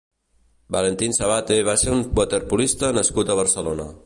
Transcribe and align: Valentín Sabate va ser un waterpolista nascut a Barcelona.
Valentín 0.75 1.13
Sabate 1.19 1.59
va 1.69 1.77
ser 1.83 1.95
un 1.99 2.03
waterpolista 2.21 2.93
nascut 3.01 3.35
a 3.37 3.41
Barcelona. 3.43 3.93